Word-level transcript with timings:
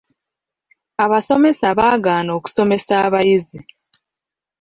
Abasomesa 1.03 1.67
baagaana 1.79 2.31
okusomesa 2.37 2.93
abayizi. 3.05 3.59